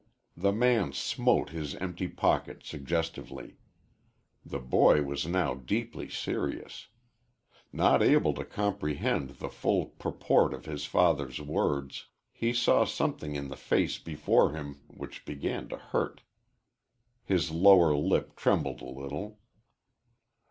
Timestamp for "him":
14.53-14.81